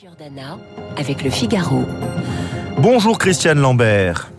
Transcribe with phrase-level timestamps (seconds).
[0.00, 0.58] Giordana
[0.96, 1.84] avec le Figaro.
[2.78, 4.30] Bonjour Christiane Lambert.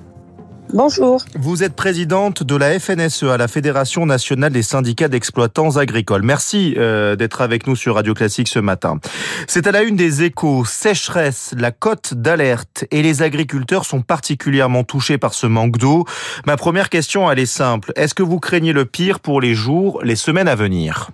[0.73, 1.21] Bonjour.
[1.35, 6.23] Vous êtes présidente de la FNSEA, la Fédération nationale des syndicats d'exploitants agricoles.
[6.23, 8.99] Merci euh, d'être avec nous sur Radio Classique ce matin.
[9.45, 14.83] C'est à la une des échos, sécheresse, la cote d'alerte et les agriculteurs sont particulièrement
[14.83, 16.05] touchés par ce manque d'eau.
[16.47, 17.93] Ma première question, elle est simple.
[17.95, 21.11] Est-ce que vous craignez le pire pour les jours, les semaines à venir?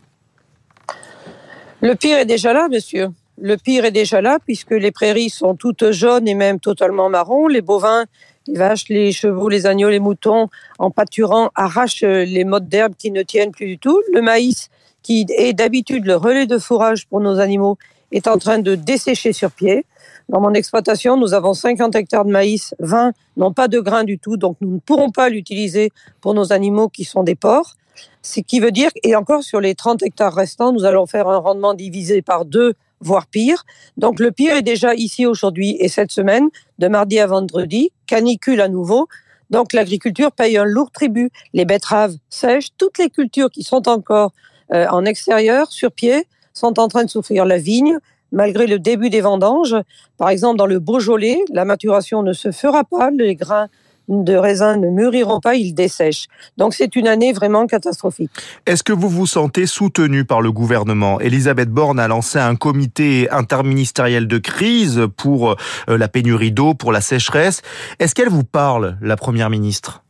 [1.81, 3.09] Le pire est déjà là, monsieur.
[3.39, 7.47] Le pire est déjà là puisque les prairies sont toutes jaunes et même totalement marron.
[7.47, 8.05] Les bovins,
[8.47, 10.47] les vaches, les chevaux, les agneaux, les moutons,
[10.79, 14.01] en pâturant, arrachent les mottes d'herbe qui ne tiennent plus du tout.
[14.11, 14.69] Le maïs,
[15.03, 17.77] qui est d'habitude le relais de fourrage pour nos animaux,
[18.11, 19.85] est en train de dessécher sur pied.
[20.29, 24.17] Dans mon exploitation, nous avons 50 hectares de maïs, 20 n'ont pas de grains du
[24.17, 27.75] tout, donc nous ne pourrons pas l'utiliser pour nos animaux qui sont des porcs.
[28.23, 31.37] Ce qui veut dire, et encore sur les 30 hectares restants, nous allons faire un
[31.37, 33.63] rendement divisé par deux voire pire.
[33.97, 38.61] Donc le pire est déjà ici aujourd'hui et cette semaine, de mardi à vendredi, canicule
[38.61, 39.07] à nouveau.
[39.49, 41.31] Donc l'agriculture paye un lourd tribut.
[41.53, 44.33] Les betteraves sèches, toutes les cultures qui sont encore
[44.73, 47.45] euh, en extérieur, sur pied, sont en train de souffrir.
[47.45, 47.97] La vigne,
[48.31, 49.75] malgré le début des vendanges,
[50.17, 53.67] par exemple dans le Beaujolais, la maturation ne se fera pas, les grains
[54.07, 56.27] de raisins ne mûriront pas, ils dessèchent.
[56.57, 58.31] Donc c'est une année vraiment catastrophique.
[58.65, 61.19] Est-ce que vous vous sentez soutenu par le gouvernement?
[61.19, 66.91] Elisabeth Borne a lancé un comité interministériel de crise pour euh, la pénurie d'eau, pour
[66.91, 67.61] la sécheresse.
[67.99, 70.03] Est-ce qu'elle vous parle, la Première ministre?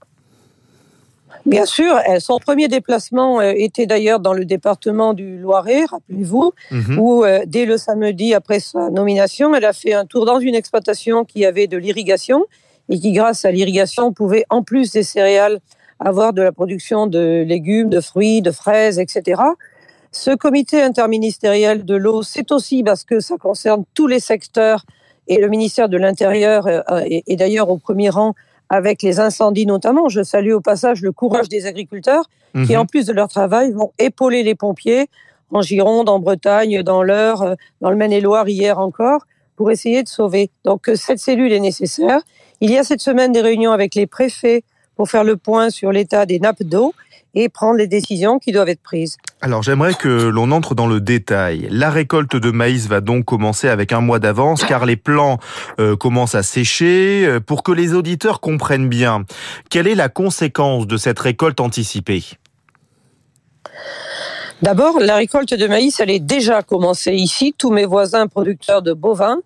[1.47, 6.99] Bien sûr, son premier déplacement euh, était d'ailleurs dans le département du Loiret, rappelez-vous, mhm.
[6.99, 10.55] où euh, dès le samedi après sa nomination, elle a fait un tour dans une
[10.55, 12.45] exploitation qui avait de l'irrigation
[12.89, 15.59] et qui, grâce à l'irrigation, pouvait, en plus des céréales,
[15.99, 19.41] avoir de la production de légumes, de fruits, de fraises, etc.
[20.11, 24.85] Ce comité interministériel de l'eau, c'est aussi parce que ça concerne tous les secteurs
[25.27, 28.33] et le ministère de l'Intérieur euh, est d'ailleurs au premier rang
[28.69, 30.09] avec les incendies notamment.
[30.09, 32.79] Je salue au passage le courage des agriculteurs qui, mhm.
[32.79, 35.09] en plus de leur travail, vont épauler les pompiers
[35.51, 39.25] en Gironde, en Bretagne, dans l'Eure, euh, dans le Maine-et-Loire hier encore,
[39.57, 40.49] pour essayer de sauver.
[40.63, 42.21] Donc euh, cette cellule est nécessaire.
[42.61, 44.63] Il y a cette semaine des réunions avec les préfets
[44.95, 46.93] pour faire le point sur l'état des nappes d'eau
[47.35, 49.17] et prendre les décisions qui doivent être prises.
[49.41, 51.67] Alors j'aimerais que l'on entre dans le détail.
[51.69, 55.37] La récolte de maïs va donc commencer avec un mois d'avance car les plants
[55.79, 57.25] euh, commencent à sécher.
[57.27, 59.25] Euh, pour que les auditeurs comprennent bien,
[59.69, 62.23] quelle est la conséquence de cette récolte anticipée?
[64.63, 67.53] D'abord, la récolte de maïs, elle est déjà commencée ici.
[67.55, 69.37] Tous mes voisins producteurs de bovins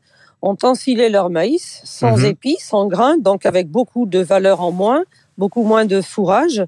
[0.41, 2.25] ont ensilé leur maïs sans mhm.
[2.25, 5.03] épis, sans grains, donc avec beaucoup de valeur en moins,
[5.37, 6.63] beaucoup moins de fourrage,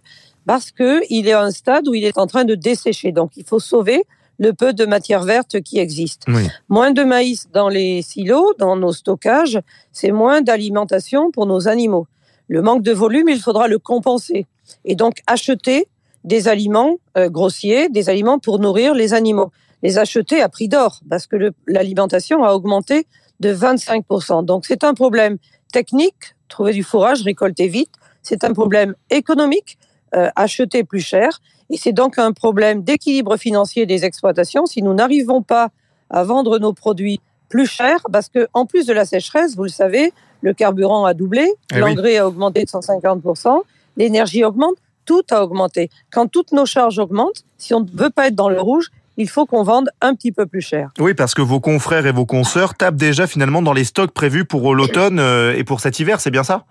[0.46, 3.12] parce que il est à un stade où il est en train de dessécher.
[3.12, 4.04] Donc il faut sauver
[4.40, 6.26] le peu de matière verte qui existe.
[6.70, 9.60] Moins de maïs dans les silos, dans nos stockages,
[9.92, 12.08] c'est moins d'alimentation pour nos animaux.
[12.48, 14.48] Le manque de volume, il faudra le compenser.
[14.86, 15.88] Et donc acheter
[16.24, 19.52] des aliments euh, grossiers, des aliments pour nourrir les animaux.
[19.82, 23.06] Les acheter à prix d'or, parce que l'alimentation a augmenté
[23.44, 24.46] de 25%.
[24.46, 25.38] Donc c'est un problème
[25.72, 27.92] technique, trouver du fourrage, récolter vite.
[28.22, 29.78] C'est un problème économique,
[30.16, 31.42] euh, acheter plus cher.
[31.70, 35.70] Et c'est donc un problème d'équilibre financier des exploitations si nous n'arrivons pas
[36.10, 39.70] à vendre nos produits plus cher, parce que en plus de la sécheresse, vous le
[39.70, 43.62] savez, le carburant a doublé, eh l'engrais a augmenté de 150%,
[43.98, 44.76] l'énergie augmente,
[45.06, 45.90] tout a augmenté.
[46.12, 49.30] Quand toutes nos charges augmentent, si on ne veut pas être dans le rouge, il
[49.30, 50.92] faut qu'on vende un petit peu plus cher.
[51.00, 54.46] Oui, parce que vos confrères et vos consoeurs tapent déjà finalement dans les stocks prévus
[54.46, 56.66] pour l'automne euh, et pour cet hiver, c'est bien ça?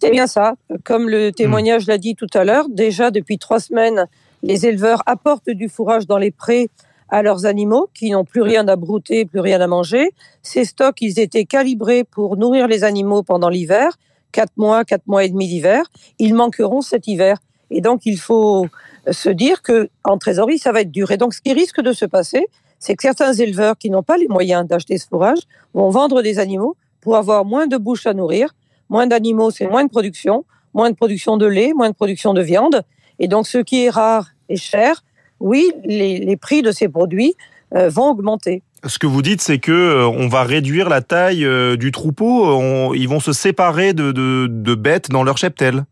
[0.00, 0.54] C'est bien ça.
[0.84, 4.08] Comme le témoignage l'a dit tout à l'heure, déjà depuis trois semaines,
[4.42, 6.70] les éleveurs apportent du fourrage dans les prés
[7.08, 10.10] à leurs animaux qui n'ont plus rien à brouter, plus rien à manger.
[10.42, 13.96] Ces stocks, ils étaient calibrés pour nourrir les animaux pendant l'hiver,
[14.32, 15.84] quatre mois, quatre mois et demi d'hiver.
[16.18, 17.36] Ils manqueront cet hiver.
[17.72, 18.66] Et donc, il faut
[19.10, 19.88] se dire que
[20.20, 21.10] trésorerie, ça va être dur.
[21.10, 22.46] Et donc, ce qui risque de se passer,
[22.78, 25.38] c'est que certains éleveurs qui n'ont pas les moyens d'acheter ce fourrage
[25.74, 28.54] vont vendre des animaux pour avoir moins de bouches à nourrir.
[28.88, 32.42] Moins d'animaux, c'est moins de production, moins de production de lait, moins de production de
[32.42, 32.82] viande.
[33.18, 35.02] Et donc, ce qui est rare et cher,
[35.40, 37.34] oui, les, prix de ces produits
[37.74, 38.62] euh, vont augmenter.
[38.84, 42.94] Ce que vous dites, c'est que euh, on va réduire la taille euh, du troupeau.
[42.94, 45.84] ils vont se séparer de, de bêtes dans leur cheptel.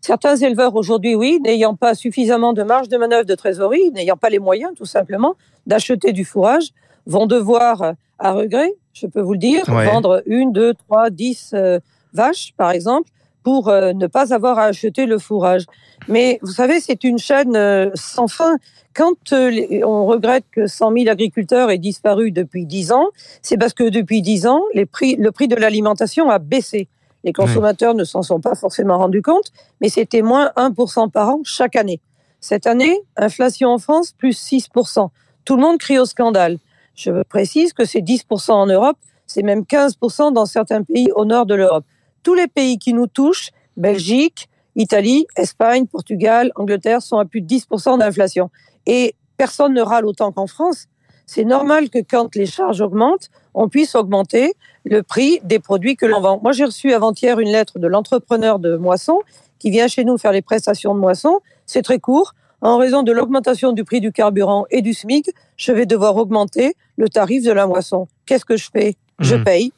[0.00, 4.30] Certains éleveurs aujourd'hui, oui, n'ayant pas suffisamment de marge de manœuvre de trésorerie, n'ayant pas
[4.30, 5.34] les moyens tout simplement
[5.66, 6.68] d'acheter du fourrage,
[7.06, 11.52] vont devoir, euh, à regret, je peux vous le dire, vendre une, deux, trois, dix
[11.54, 11.78] euh,
[12.12, 13.10] vaches, par exemple,
[13.42, 15.64] pour euh, ne pas avoir à acheter le fourrage.
[16.08, 18.56] Mais vous savez, c'est une chaîne euh, sans fin.
[18.94, 23.08] Quand on regrette que 100 000 agriculteurs aient disparu depuis 10 ans,
[23.42, 26.88] c'est parce que depuis 10 ans, les prix, le prix de l'alimentation a baissé.
[27.24, 31.40] Les consommateurs ne s'en sont pas forcément rendus compte, mais c'était moins 1% par an
[31.44, 32.00] chaque année.
[32.40, 35.08] Cette année, inflation en France, plus 6%.
[35.44, 36.58] Tout le monde crie au scandale.
[36.94, 41.46] Je précise que c'est 10% en Europe, c'est même 15% dans certains pays au nord
[41.46, 41.84] de l'Europe.
[42.22, 47.46] Tous les pays qui nous touchent, Belgique, Italie, Espagne, Portugal, Angleterre, sont à plus de
[47.46, 48.50] 10% d'inflation.
[48.86, 50.86] Et personne ne râle autant qu'en France.
[51.28, 54.54] C'est normal que quand les charges augmentent, on puisse augmenter
[54.84, 56.40] le prix des produits que l'on vend.
[56.42, 59.20] Moi, j'ai reçu avant-hier une lettre de l'entrepreneur de moisson
[59.58, 61.40] qui vient chez nous faire les prestations de moisson.
[61.66, 62.34] C'est très court.
[62.62, 66.74] En raison de l'augmentation du prix du carburant et du SMIC, je vais devoir augmenter
[66.96, 68.08] le tarif de la moisson.
[68.24, 68.96] Qu'est-ce que je fais?
[69.18, 69.44] Je mmh.
[69.44, 69.72] paye.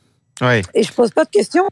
[0.73, 1.69] Et je pose pas de questions.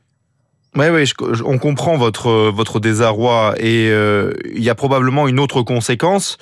[0.75, 1.05] Oui, oui,
[1.47, 6.37] on comprend votre votre désarroi et euh, il y a probablement une autre conséquence,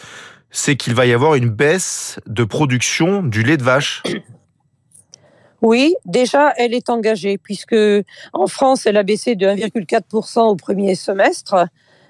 [0.51, 4.03] c'est qu'il va y avoir une baisse de production du lait de vache.
[5.63, 7.77] Oui, déjà, elle est engagée puisque
[8.33, 11.69] en France, elle a baissé de 1,4% au premier semestre.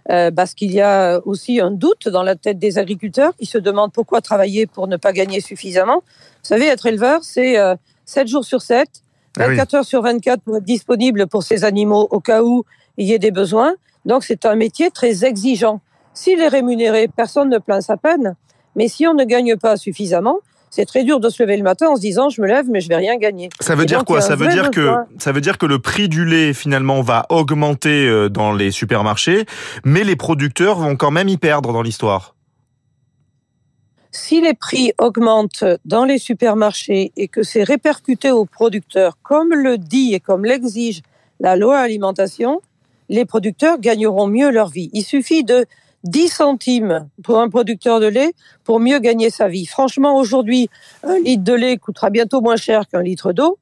[0.09, 3.59] Euh, parce qu'il y a aussi un doute dans la tête des agriculteurs qui se
[3.59, 5.97] demandent pourquoi travailler pour ne pas gagner suffisamment.
[5.97, 7.57] Vous savez, être éleveur, c'est
[8.05, 8.89] 7 euh, jours sur 7,
[9.37, 12.65] 24 ah heures sur 24 pour être disponible pour ces animaux au cas où
[12.97, 13.75] il y ait des besoins.
[14.05, 15.81] Donc c'est un métier très exigeant.
[16.17, 18.37] S'il est rémunéré, personne ne plaint sa peine.
[18.75, 20.39] Mais si on ne gagne pas suffisamment,
[20.71, 22.81] c'est très dur de se lever le matin en se disant je me lève mais
[22.81, 23.51] je vais rien gagner.
[23.61, 26.25] Ça veut dire quoi Ça veut dire que ça veut dire que le prix du
[26.25, 29.45] lait finalement va augmenter euh, dans les supermarchés,
[29.85, 32.35] mais les producteurs vont quand même y perdre dans l'histoire.
[34.11, 39.77] Si les prix augmentent dans les supermarchés et que c'est répercuté aux producteurs, comme le
[39.77, 41.03] dit et comme l'exige
[41.41, 42.63] la loi alimentation,
[43.11, 44.89] les producteurs gagneront mieux leur vie.
[44.95, 45.67] Il suffit de
[46.07, 48.33] 10 centimes pour un producteur de lait
[48.65, 49.67] pour mieux gagner sa vie.
[49.67, 50.69] Franchement, aujourd'hui,
[51.03, 53.59] un litre de lait coûtera bientôt moins cher qu'un litre d'eau.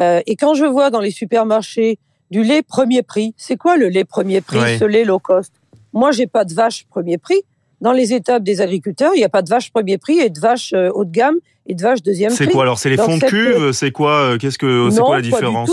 [0.00, 1.98] Euh, et quand je vois dans les supermarchés
[2.30, 5.52] du lait premier prix, c'est quoi le lait premier prix, ce lait low cost?
[5.92, 7.42] Moi, j'ai pas de vache premier prix.
[7.80, 10.40] Dans les étapes des agriculteurs, il n'y a pas de vache premier prix et de
[10.40, 11.36] vache euh, haut de gamme
[11.66, 12.44] et de vache deuxième prix.
[12.44, 13.72] C'est quoi alors C'est les fonds de cuve?
[13.72, 15.70] C'est quoi euh, Qu'est-ce que c'est quoi la différence?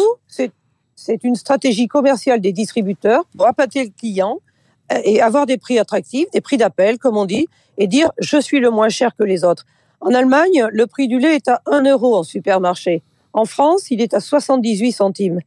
[0.97, 4.39] C'est une stratégie commerciale des distributeurs pour appâter le client
[5.03, 7.47] et avoir des prix attractifs, des prix d'appel, comme on dit,
[7.77, 9.65] et dire je suis le moins cher que les autres.
[10.01, 13.01] En Allemagne, le prix du lait est à 1 euro en supermarché.
[13.33, 15.39] En France, il est à 78 centimes.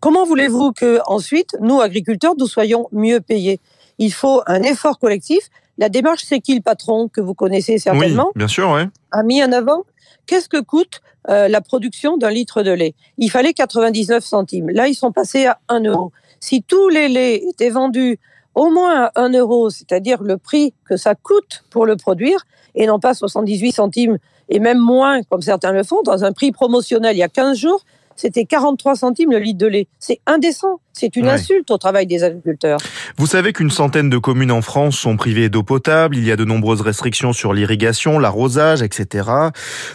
[0.00, 3.60] Comment voulez-vous que ensuite, nous agriculteurs, nous soyons mieux payés?
[3.98, 5.48] Il faut un effort collectif.
[5.78, 8.26] La démarche C'est qui le patron que vous connaissez certainement?
[8.26, 8.82] Oui, bien sûr, oui.
[9.10, 9.84] A mis en avant
[10.26, 14.70] qu'est-ce que coûte euh, la production d'un litre de lait Il fallait 99 centimes.
[14.70, 16.12] Là, ils sont passés à 1 euro.
[16.40, 18.18] Si tous les laits étaient vendus
[18.54, 22.44] au moins à 1 euro, c'est-à-dire le prix que ça coûte pour le produire,
[22.74, 24.18] et non pas 78 centimes,
[24.48, 27.56] et même moins, comme certains le font, dans un prix promotionnel il y a 15
[27.56, 27.84] jours,
[28.16, 29.88] c'était 43 centimes le litre de lait.
[29.98, 30.80] C'est indécent.
[30.92, 32.78] C'est une insulte au travail des agriculteurs.
[33.16, 36.16] Vous savez qu'une centaine de communes en France sont privées d'eau potable.
[36.16, 39.28] Il y a de nombreuses restrictions sur l'irrigation, l'arrosage, etc.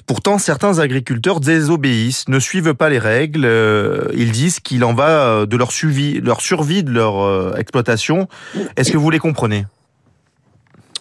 [0.07, 3.45] Pourtant, certains agriculteurs désobéissent, ne suivent pas les règles.
[3.45, 8.27] Euh, ils disent qu'il en va de leur survie, leur survie de leur euh, exploitation.
[8.75, 9.65] Est-ce que vous les comprenez?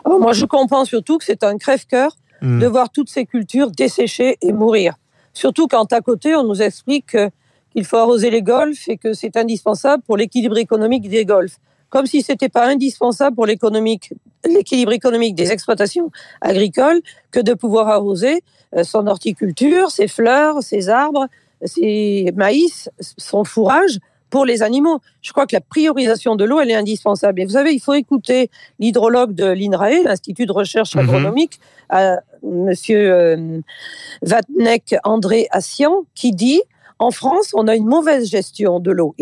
[0.05, 2.61] Oh, Moi, je comprends surtout que c'est un crève-cœur hmm.
[2.61, 4.95] de voir toutes ces cultures dessécher et mourir.
[5.37, 7.15] Surtout quand à côté, on nous explique
[7.71, 11.59] qu'il faut arroser les golfs et que c'est indispensable pour l'équilibre économique des golfs.
[11.91, 18.43] Comme si c'était pas indispensable pour l'équilibre économique des exploitations agricoles que de pouvoir arroser
[18.75, 21.27] euh, son horticulture, ses fleurs, ses arbres,
[21.63, 23.99] ses maïs, son fourrage
[24.31, 25.01] pour les animaux.
[25.23, 27.41] Je crois que la priorisation de l'eau, elle est indispensable.
[27.41, 31.03] Et vous savez, il faut écouter l'hydrologue de l'INRAE, l'Institut de recherche mhm.
[31.03, 31.61] agronomique,
[31.93, 33.61] euh, Monsieur euh,
[34.23, 36.63] Vatnek André Assian, qui dit
[36.99, 39.15] en France, on a une mauvaise gestion de l'eau.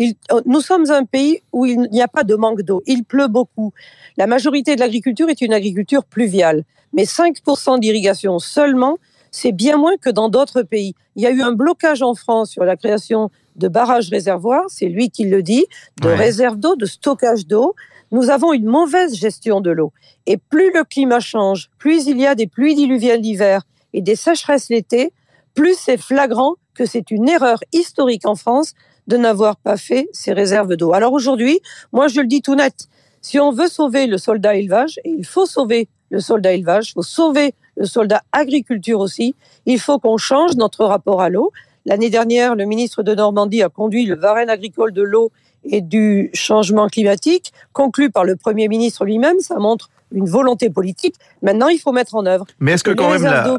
[0.45, 2.81] Nous sommes un pays où il n'y a pas de manque d'eau.
[2.85, 3.73] Il pleut beaucoup.
[4.15, 6.63] La majorité de l'agriculture est une agriculture pluviale.
[6.93, 8.97] Mais 5% d'irrigation seulement,
[9.31, 10.95] c'est bien moins que dans d'autres pays.
[11.17, 14.87] Il y a eu un blocage en France sur la création de barrages réservoirs, c'est
[14.87, 15.65] lui qui le dit,
[16.01, 17.75] de réserves d'eau, de stockage d'eau.
[18.11, 19.91] Nous avons une mauvaise gestion de l'eau.
[20.25, 24.15] Et plus le climat change, plus il y a des pluies diluviales l'hiver et des
[24.15, 25.11] sécheresses l'été,
[25.53, 28.73] plus c'est flagrant que c'est une erreur historique en France
[29.07, 30.93] de n'avoir pas fait ces réserves d'eau.
[30.93, 31.59] Alors aujourd'hui,
[31.93, 32.87] moi je le dis tout net,
[33.21, 36.93] si on veut sauver le soldat élevage, et il faut sauver le soldat élevage, il
[36.93, 39.35] faut sauver le soldat agriculture aussi,
[39.65, 41.51] il faut qu'on change notre rapport à l'eau.
[41.85, 45.31] L'année dernière, le ministre de Normandie a conduit le Varenne agricole de l'eau
[45.63, 49.39] et du changement climatique, conclu par le Premier ministre lui-même.
[49.39, 51.15] Ça montre une volonté politique.
[51.41, 52.45] Maintenant, il faut mettre en œuvre.
[52.59, 53.57] Mais est-ce que quand même la...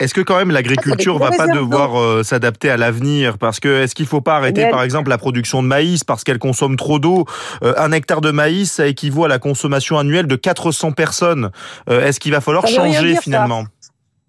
[0.00, 3.36] Est-ce que quand même l'agriculture va pas devoir euh, s'adapter à l'avenir?
[3.36, 6.38] Parce que est-ce qu'il faut pas arrêter par exemple la production de maïs parce qu'elle
[6.38, 7.24] consomme trop d'eau?
[7.64, 11.50] Euh, Un hectare de maïs, ça équivaut à la consommation annuelle de 400 personnes.
[11.90, 13.64] Euh, est-ce qu'il va falloir changer finalement?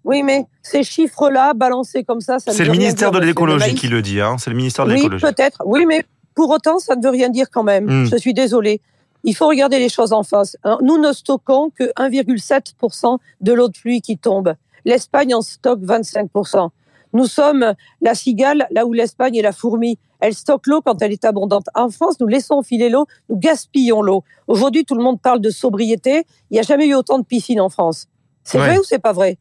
[0.04, 4.02] Oui, mais ces chiffres-là, balancés comme ça, ça C'est le ministère de l'écologie qui le
[4.02, 5.24] dit, hein C'est le ministère de l'écologie.
[5.24, 5.62] Oui, peut-être.
[5.66, 6.04] Oui, mais
[6.34, 7.84] pour autant, ça ne veut rien dire quand même.
[7.84, 8.06] Hmm.
[8.06, 8.80] Je suis désolée.
[9.24, 10.56] Il faut regarder les choses en face.
[10.80, 14.54] Nous ne stockons que 1,7% de l'eau de pluie qui tombe.
[14.86, 16.70] L'Espagne en stocke 25%.
[17.12, 19.98] Nous sommes la cigale, là où l'Espagne est la fourmi.
[20.20, 21.66] Elle stocke l'eau quand elle est abondante.
[21.74, 24.22] En France, nous laissons filer l'eau, nous gaspillons l'eau.
[24.46, 26.24] Aujourd'hui, tout le monde parle de sobriété.
[26.50, 28.06] Il n'y a jamais eu autant de piscines en France.
[28.44, 29.38] C'est vrai ou c'est pas vrai?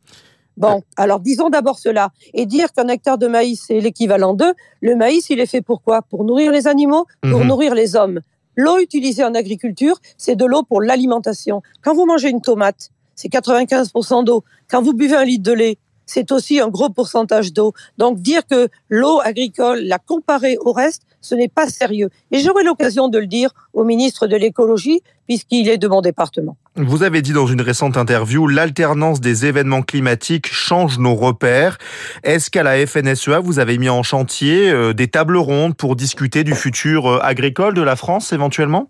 [0.60, 2.10] Bon, alors disons d'abord cela.
[2.34, 4.54] Et dire qu'un hectare de maïs, c'est l'équivalent d'eux.
[4.82, 6.02] Le maïs, il est fait pour quoi?
[6.02, 7.48] Pour nourrir les animaux, pour mhm.
[7.48, 8.20] nourrir les hommes.
[8.56, 11.62] L'eau utilisée en agriculture, c'est de l'eau pour l'alimentation.
[11.82, 14.44] Quand vous mangez une tomate, c'est 95% d'eau.
[14.70, 15.78] Quand vous buvez un litre de lait,
[16.10, 17.74] c'est aussi un gros pourcentage d'eau.
[17.98, 22.10] Donc dire que l'eau agricole, la comparer au reste, ce n'est pas sérieux.
[22.32, 26.58] Et j'aurai l'occasion de le dire au ministre de l'écologie, puisqu'il est de mon département.
[26.76, 31.78] Vous avez dit dans une récente interview, l'alternance des événements climatiques change nos repères.
[32.24, 36.44] Est-ce qu'à la FNSEA, vous avez mis en chantier euh, des tables rondes pour discuter
[36.44, 38.90] du futur euh, agricole de la France éventuellement?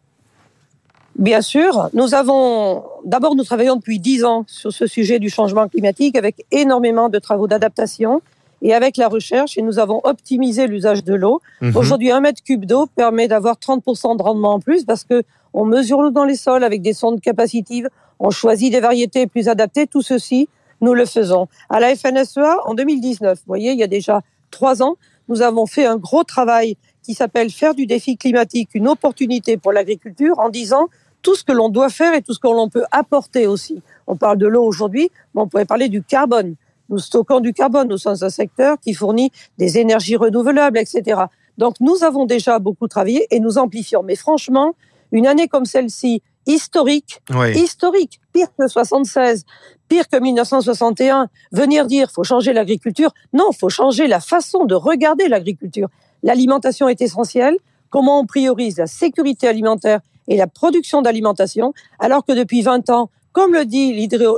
[1.19, 5.67] Bien sûr, nous avons d'abord nous travaillons depuis dix ans sur ce sujet du changement
[5.67, 8.21] climatique avec énormément de travaux d'adaptation
[8.61, 11.41] et avec la recherche et nous avons optimisé l'usage de l'eau.
[11.59, 11.75] Mhm.
[11.75, 15.23] Aujourd'hui, un mètre cube d'eau permet d'avoir 30% de rendement en plus parce que
[15.53, 17.89] on mesure l'eau dans les sols avec des sondes capacitives,
[18.21, 19.87] on choisit des variétés plus adaptées.
[19.87, 20.47] Tout ceci,
[20.79, 21.49] nous le faisons.
[21.69, 24.21] À la FNSEA, en 2019, vous voyez, il y a déjà
[24.51, 24.95] trois ans,
[25.27, 29.71] nous avons fait un gros travail qui s'appelle faire du défi climatique une opportunité pour
[29.71, 30.87] l'agriculture en disant
[31.21, 33.81] tout ce que l'on doit faire et tout ce que l'on peut apporter aussi.
[34.07, 36.55] On parle de l'eau aujourd'hui, mais on pourrait parler du carbone.
[36.89, 41.21] Nous stockons du carbone au sens d'un secteur qui fournit des énergies renouvelables, etc.
[41.57, 44.01] Donc nous avons déjà beaucoup travaillé et nous amplifions.
[44.01, 44.75] Mais franchement,
[45.11, 47.21] une année comme celle-ci, historique,
[47.55, 49.45] historique, pire que 76,
[49.87, 55.27] pire que 1961, venir dire faut changer l'agriculture, non, faut changer la façon de regarder
[55.27, 55.89] l'agriculture.
[56.23, 57.57] L'alimentation est essentielle.
[57.89, 63.09] Comment on priorise la sécurité alimentaire et la production d'alimentation, alors que depuis 20 ans,
[63.33, 63.93] comme le dit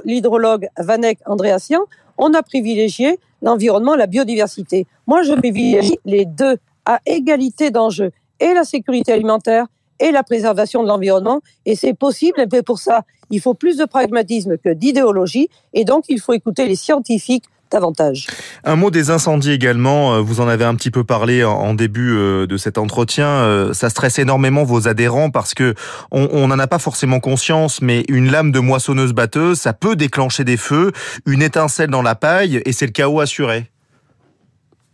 [0.06, 1.82] l'hydrologue Vanek Andréassian,
[2.18, 4.88] on a privilégié l'environnement, la biodiversité.
[5.08, 9.68] Moi, je privilégie les deux à égalité d'enjeux, et la sécurité alimentaire
[10.02, 11.42] et la préservation de l'environnement.
[11.66, 16.06] Et c'est possible, mais pour ça, il faut plus de pragmatisme que d'idéologie, et donc
[16.10, 18.28] il faut écouter les scientifiques davantage.
[18.66, 22.12] Un mot des incendies également, euh, vous en avez un petit peu parlé en début
[22.12, 25.74] euh, de cet entretien, euh, ça stresse énormément vos adhérents parce que
[26.12, 30.44] on n'en a pas forcément conscience, mais une lame de moissonneuse batteuse, ça peut déclencher
[30.44, 30.92] des feux,
[31.26, 33.72] une étincelle dans la paille et c'est le chaos assuré.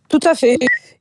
[0.09, 0.57] Tout à fait.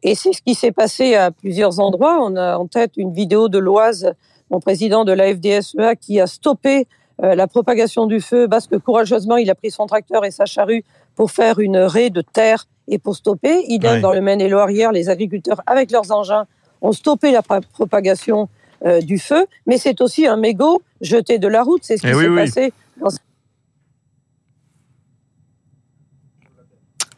[0.07, 2.19] Et c'est ce qui s'est passé à plusieurs endroits.
[2.23, 4.13] On a en tête une vidéo de Loise,
[4.51, 6.87] mon président de la FDSEA, qui a stoppé
[7.21, 10.85] la propagation du feu parce que courageusement, il a pris son tracteur et sa charrue
[11.17, 13.65] pour faire une raie de terre et pour stopper.
[13.69, 16.47] Idem dans le Maine-et-Loire les agriculteurs avec leurs engins
[16.83, 18.49] ont stoppé la propagation
[18.85, 21.83] euh, du feu, mais c'est aussi un mégot jeté de la route.
[21.83, 23.11] C'est ce qui eh s'est passé dans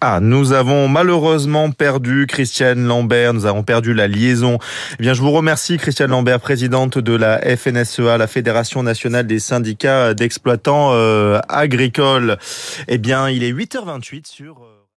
[0.00, 4.58] Ah, nous avons malheureusement perdu Christiane Lambert, nous avons perdu la liaison.
[4.92, 9.40] Eh bien, je vous remercie Christiane Lambert, présidente de la FNSEA, la Fédération nationale des
[9.40, 12.38] syndicats d'exploitants euh, agricoles.
[12.86, 14.58] Eh bien, il est 8h28 sur...
[14.58, 14.77] Euh,